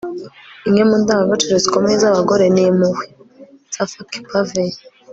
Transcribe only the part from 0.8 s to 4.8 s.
mu ndangagaciro zikomeye z'abagore ni impuhwe.- safak pavey